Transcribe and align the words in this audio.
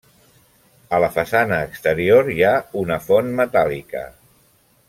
A 0.97 1.01
la 1.03 1.09
façana 1.17 1.59
exterior 1.67 2.33
hi 2.37 2.41
ha 2.49 2.57
una 2.85 3.01
font 3.11 3.33
metàl·lica. 3.43 4.07